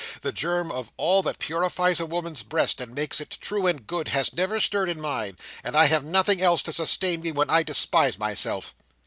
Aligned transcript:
The 0.21 0.31
germ 0.31 0.71
of 0.71 0.91
all 0.97 1.21
that 1.21 1.37
purifies 1.37 1.99
a 1.99 2.07
woman's 2.07 2.41
breast, 2.41 2.81
and 2.81 2.95
makes 2.95 3.21
it 3.21 3.37
true 3.39 3.67
and 3.67 3.85
good, 3.85 4.07
has 4.07 4.33
never 4.33 4.59
stirred 4.59 4.89
in 4.89 4.99
mine, 4.99 5.37
and 5.63 5.75
I 5.75 5.85
have 5.85 6.03
nothing 6.03 6.41
else 6.41 6.63
to 6.63 6.73
sustain 6.73 7.21
me 7.21 7.31
when 7.31 7.51
I 7.51 7.61
despise 7.61 8.17
myself." 8.17 8.73